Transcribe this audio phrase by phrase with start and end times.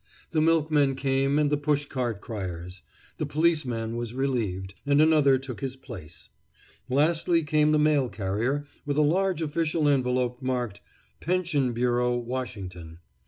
[0.31, 2.81] The milkmen came, and the push cart criers.
[3.19, 6.29] The policeman was relieved, and another took his place.
[6.89, 10.81] Lastly came the mail carrier with a large official envelop marked,
[11.19, 12.97] "Pension Bureau, Washington."